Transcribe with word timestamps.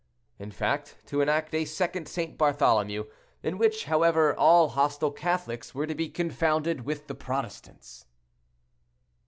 In 0.39 0.49
fact, 0.49 0.95
to 1.05 1.21
enact 1.21 1.53
a 1.53 1.63
second 1.63 2.07
St. 2.07 2.35
Bartholomew; 2.35 3.03
in 3.43 3.59
which, 3.59 3.83
however, 3.85 4.35
all 4.35 4.69
hostile 4.69 5.11
Catholics 5.11 5.75
were 5.75 5.85
to 5.85 5.93
be 5.93 6.09
confounded 6.09 6.85
with 6.85 7.05
the 7.05 7.13
Protestants. 7.13 8.07